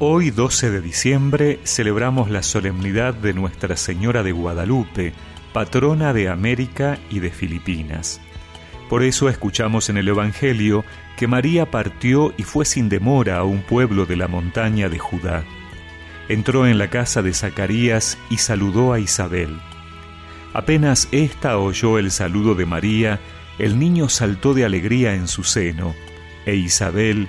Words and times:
Hoy, 0.00 0.30
12 0.30 0.70
de 0.70 0.80
diciembre, 0.80 1.58
celebramos 1.64 2.30
la 2.30 2.44
solemnidad 2.44 3.14
de 3.14 3.32
Nuestra 3.32 3.76
Señora 3.76 4.22
de 4.22 4.30
Guadalupe, 4.30 5.12
patrona 5.52 6.12
de 6.12 6.28
América 6.28 7.00
y 7.10 7.18
de 7.18 7.30
Filipinas. 7.30 8.20
Por 8.88 9.02
eso 9.02 9.28
escuchamos 9.28 9.88
en 9.88 9.96
el 9.96 10.06
Evangelio 10.06 10.84
que 11.16 11.26
María 11.26 11.72
partió 11.72 12.32
y 12.36 12.44
fue 12.44 12.64
sin 12.64 12.88
demora 12.88 13.38
a 13.38 13.42
un 13.42 13.62
pueblo 13.62 14.06
de 14.06 14.14
la 14.14 14.28
montaña 14.28 14.88
de 14.88 15.00
Judá. 15.00 15.42
Entró 16.28 16.68
en 16.68 16.78
la 16.78 16.90
casa 16.90 17.20
de 17.20 17.34
Zacarías 17.34 18.18
y 18.30 18.36
saludó 18.36 18.92
a 18.92 19.00
Isabel. 19.00 19.58
Apenas 20.54 21.08
ésta 21.10 21.58
oyó 21.58 21.98
el 21.98 22.12
saludo 22.12 22.54
de 22.54 22.66
María, 22.66 23.18
el 23.58 23.80
niño 23.80 24.08
saltó 24.08 24.54
de 24.54 24.64
alegría 24.64 25.14
en 25.14 25.26
su 25.26 25.42
seno, 25.42 25.96
e 26.46 26.54
Isabel, 26.54 27.28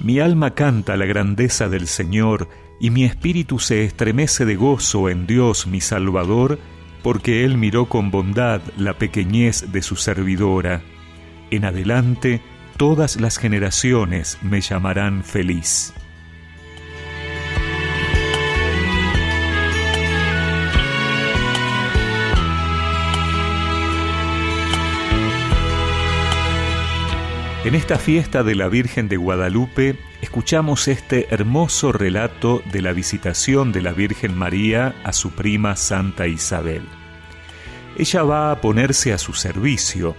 mi 0.00 0.20
alma 0.20 0.54
canta 0.54 0.96
la 0.96 1.06
grandeza 1.06 1.68
del 1.68 1.86
Señor, 1.86 2.48
y 2.80 2.90
mi 2.90 3.04
espíritu 3.04 3.58
se 3.58 3.84
estremece 3.84 4.44
de 4.44 4.56
gozo 4.56 5.08
en 5.08 5.26
Dios 5.26 5.66
mi 5.66 5.80
Salvador, 5.80 6.58
porque 7.02 7.44
Él 7.44 7.56
miró 7.56 7.86
con 7.86 8.10
bondad 8.10 8.60
la 8.76 8.94
pequeñez 8.94 9.72
de 9.72 9.82
su 9.82 9.96
servidora. 9.96 10.82
En 11.50 11.64
adelante 11.64 12.40
todas 12.76 13.20
las 13.20 13.38
generaciones 13.38 14.38
me 14.42 14.60
llamarán 14.60 15.22
feliz. 15.22 15.94
En 27.64 27.74
esta 27.74 27.98
fiesta 27.98 28.42
de 28.42 28.54
la 28.54 28.68
Virgen 28.68 29.08
de 29.08 29.16
Guadalupe 29.16 29.96
escuchamos 30.20 30.86
este 30.86 31.34
hermoso 31.34 31.92
relato 31.92 32.62
de 32.70 32.82
la 32.82 32.92
visitación 32.92 33.72
de 33.72 33.80
la 33.80 33.94
Virgen 33.94 34.36
María 34.36 34.94
a 35.02 35.14
su 35.14 35.30
prima 35.30 35.74
Santa 35.74 36.26
Isabel. 36.26 36.82
Ella 37.96 38.22
va 38.22 38.50
a 38.50 38.60
ponerse 38.60 39.14
a 39.14 39.18
su 39.18 39.32
servicio 39.32 40.14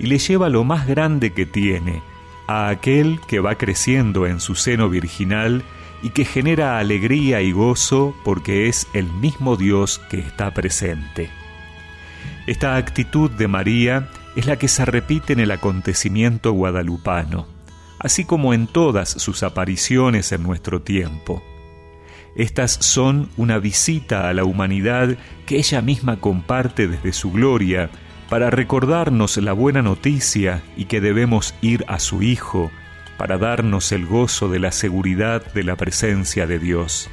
y 0.00 0.06
le 0.06 0.18
lleva 0.18 0.48
lo 0.48 0.64
más 0.64 0.88
grande 0.88 1.32
que 1.32 1.46
tiene, 1.46 2.02
a 2.48 2.68
aquel 2.68 3.20
que 3.28 3.38
va 3.38 3.54
creciendo 3.54 4.26
en 4.26 4.40
su 4.40 4.56
seno 4.56 4.88
virginal 4.88 5.62
y 6.02 6.10
que 6.10 6.24
genera 6.24 6.80
alegría 6.80 7.42
y 7.42 7.52
gozo 7.52 8.12
porque 8.24 8.66
es 8.68 8.88
el 8.92 9.06
mismo 9.06 9.56
Dios 9.56 10.00
que 10.10 10.18
está 10.18 10.52
presente. 10.52 11.30
Esta 12.48 12.74
actitud 12.74 13.30
de 13.30 13.46
María 13.46 14.10
es 14.38 14.46
la 14.46 14.56
que 14.56 14.68
se 14.68 14.84
repite 14.84 15.32
en 15.32 15.40
el 15.40 15.50
acontecimiento 15.50 16.52
guadalupano, 16.52 17.48
así 17.98 18.24
como 18.24 18.54
en 18.54 18.68
todas 18.68 19.08
sus 19.08 19.42
apariciones 19.42 20.30
en 20.30 20.44
nuestro 20.44 20.80
tiempo. 20.80 21.42
Estas 22.36 22.70
son 22.70 23.30
una 23.36 23.58
visita 23.58 24.28
a 24.28 24.34
la 24.34 24.44
humanidad 24.44 25.16
que 25.44 25.56
ella 25.56 25.82
misma 25.82 26.20
comparte 26.20 26.86
desde 26.86 27.12
su 27.12 27.32
gloria 27.32 27.90
para 28.28 28.48
recordarnos 28.48 29.38
la 29.38 29.54
buena 29.54 29.82
noticia 29.82 30.62
y 30.76 30.84
que 30.84 31.00
debemos 31.00 31.52
ir 31.60 31.84
a 31.88 31.98
su 31.98 32.22
Hijo 32.22 32.70
para 33.18 33.38
darnos 33.38 33.90
el 33.90 34.06
gozo 34.06 34.48
de 34.48 34.60
la 34.60 34.70
seguridad 34.70 35.52
de 35.52 35.64
la 35.64 35.74
presencia 35.74 36.46
de 36.46 36.60
Dios. 36.60 37.10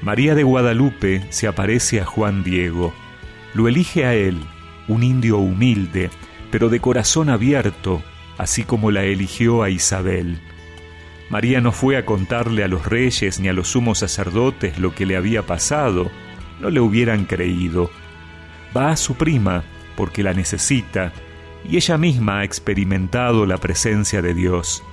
María 0.00 0.34
de 0.34 0.44
Guadalupe 0.44 1.26
se 1.28 1.46
aparece 1.46 2.00
a 2.00 2.06
Juan 2.06 2.42
Diego, 2.42 2.94
lo 3.52 3.68
elige 3.68 4.06
a 4.06 4.14
él 4.14 4.40
un 4.88 5.02
indio 5.02 5.38
humilde, 5.38 6.10
pero 6.50 6.68
de 6.68 6.80
corazón 6.80 7.28
abierto, 7.28 8.02
así 8.38 8.64
como 8.64 8.90
la 8.90 9.04
eligió 9.04 9.62
a 9.62 9.70
Isabel. 9.70 10.38
María 11.28 11.60
no 11.60 11.72
fue 11.72 11.96
a 11.96 12.06
contarle 12.06 12.62
a 12.62 12.68
los 12.68 12.86
reyes 12.86 13.40
ni 13.40 13.48
a 13.48 13.52
los 13.52 13.68
sumos 13.68 13.98
sacerdotes 13.98 14.78
lo 14.78 14.94
que 14.94 15.06
le 15.06 15.16
había 15.16 15.44
pasado, 15.44 16.10
no 16.60 16.70
le 16.70 16.80
hubieran 16.80 17.24
creído. 17.24 17.90
Va 18.76 18.90
a 18.90 18.96
su 18.96 19.14
prima 19.14 19.64
porque 19.96 20.22
la 20.22 20.34
necesita 20.34 21.12
y 21.68 21.76
ella 21.76 21.98
misma 21.98 22.40
ha 22.40 22.44
experimentado 22.44 23.44
la 23.46 23.58
presencia 23.58 24.22
de 24.22 24.34
Dios. 24.34 24.84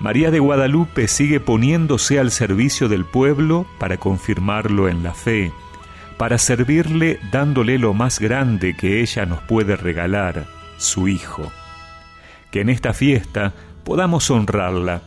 María 0.00 0.30
de 0.30 0.40
Guadalupe 0.40 1.06
sigue 1.06 1.38
poniéndose 1.38 2.18
al 2.18 2.30
servicio 2.30 2.88
del 2.88 3.04
pueblo 3.04 3.66
para 3.78 3.98
confirmarlo 3.98 4.88
en 4.88 5.02
la 5.02 5.14
fe, 5.14 5.52
para 6.18 6.38
servirle 6.38 7.18
dándole 7.30 7.78
lo 7.78 7.94
más 7.94 8.20
grande 8.20 8.74
que 8.76 9.00
ella 9.00 9.26
nos 9.26 9.40
puede 9.42 9.76
regalar, 9.76 10.46
su 10.78 11.08
Hijo. 11.08 11.50
Que 12.50 12.60
en 12.60 12.68
esta 12.68 12.92
fiesta 12.92 13.52
podamos 13.84 14.30
honrarla, 14.30 15.02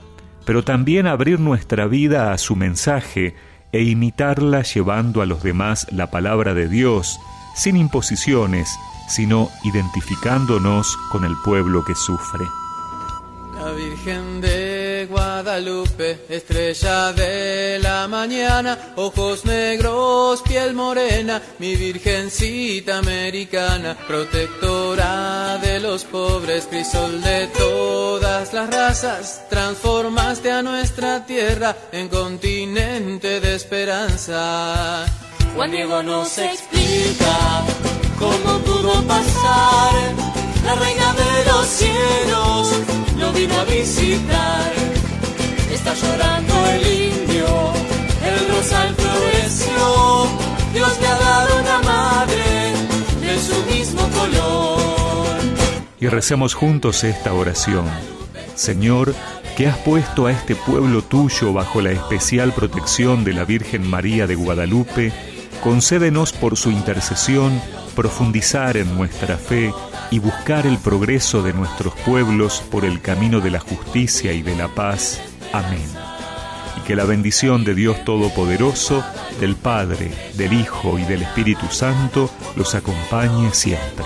pero 0.45 0.63
también 0.63 1.07
abrir 1.07 1.39
nuestra 1.39 1.87
vida 1.87 2.31
a 2.31 2.37
su 2.37 2.55
mensaje 2.55 3.35
e 3.71 3.83
imitarla 3.83 4.61
llevando 4.61 5.21
a 5.21 5.25
los 5.25 5.43
demás 5.43 5.87
la 5.91 6.11
palabra 6.11 6.53
de 6.53 6.67
Dios, 6.67 7.19
sin 7.55 7.77
imposiciones, 7.77 8.69
sino 9.07 9.49
identificándonos 9.63 10.95
con 11.11 11.25
el 11.25 11.33
pueblo 11.43 11.83
que 11.83 11.95
sufre. 11.95 12.45
Virgen 13.73 14.41
de 14.41 15.07
Guadalupe, 15.09 16.25
estrella 16.29 17.13
de 17.13 17.79
la 17.81 18.07
mañana, 18.07 18.93
ojos 18.95 19.45
negros, 19.45 20.41
piel 20.43 20.73
morena, 20.73 21.41
mi 21.59 21.75
virgencita 21.75 22.99
americana, 22.99 23.97
protectora 24.07 25.57
de 25.57 25.79
los 25.79 26.03
pobres, 26.03 26.67
crisol 26.67 27.21
de 27.21 27.47
todas 27.47 28.53
las 28.53 28.69
razas, 28.69 29.41
transformaste 29.49 30.51
a 30.51 30.61
nuestra 30.61 31.25
tierra 31.25 31.75
en 31.91 32.07
continente 32.09 33.39
de 33.39 33.55
esperanza. 33.55 35.05
Juan 35.55 35.71
Diego 35.71 36.03
nos 36.03 36.37
explica 36.37 37.63
cómo 38.19 38.59
pudo 38.59 39.01
pasar 39.07 39.93
la 40.65 40.75
reina 40.75 41.13
de 41.13 41.51
los 41.51 41.65
cielos 41.67 42.64
visitar. 43.69 44.73
Está 45.71 45.93
llorando 45.93 46.53
el 46.71 46.81
indio, 46.87 47.73
el 48.23 48.55
rosal 48.55 48.95
floreció. 48.95 50.27
Dios 50.73 50.99
me 51.01 51.07
ha 51.07 51.17
dado 51.17 51.61
una 51.61 51.79
madre 51.79 52.73
de 53.21 53.39
su 53.39 53.55
mismo 53.65 54.01
color. 54.09 55.37
Y 55.99 56.07
recemos 56.07 56.53
juntos 56.53 57.03
esta 57.03 57.33
oración. 57.33 57.85
Señor, 58.55 59.13
que 59.57 59.67
has 59.67 59.77
puesto 59.77 60.27
a 60.27 60.31
este 60.31 60.55
pueblo 60.55 61.01
tuyo 61.01 61.53
bajo 61.53 61.81
la 61.81 61.91
especial 61.91 62.53
protección 62.53 63.23
de 63.23 63.33
la 63.33 63.45
Virgen 63.45 63.89
María 63.89 64.27
de 64.27 64.35
Guadalupe, 64.35 65.13
concédenos 65.63 66.33
por 66.33 66.57
su 66.57 66.71
intercesión 66.71 67.61
profundizar 67.95 68.77
en 68.77 68.95
nuestra 68.95 69.37
fe 69.37 69.73
y 70.11 70.19
buscar 70.19 70.67
el 70.67 70.77
progreso 70.77 71.41
de 71.41 71.53
nuestros 71.53 71.93
pueblos 72.05 72.63
por 72.69 72.85
el 72.85 73.01
camino 73.01 73.39
de 73.39 73.51
la 73.51 73.59
justicia 73.59 74.33
y 74.33 74.41
de 74.41 74.55
la 74.55 74.67
paz. 74.67 75.21
Amén. 75.53 75.87
Y 76.77 76.81
que 76.81 76.95
la 76.95 77.05
bendición 77.05 77.63
de 77.63 77.73
Dios 77.73 78.03
Todopoderoso, 78.05 79.03
del 79.39 79.55
Padre, 79.55 80.11
del 80.35 80.53
Hijo 80.53 80.99
y 80.99 81.03
del 81.03 81.23
Espíritu 81.23 81.67
Santo 81.67 82.29
los 82.55 82.75
acompañe 82.75 83.53
siempre. 83.53 84.05